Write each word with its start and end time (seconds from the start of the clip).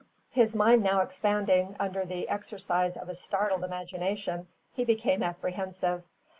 His 0.31 0.55
mind 0.55 0.81
now 0.81 1.01
expanding 1.01 1.75
under 1.79 2.05
the 2.05 2.27
exercise 2.27 2.97
of 2.97 3.07
a 3.07 3.13
startled 3.13 3.63
imagination, 3.63 4.47
he 4.73 4.83
became 4.83 5.21
apprehensive. 5.21 6.01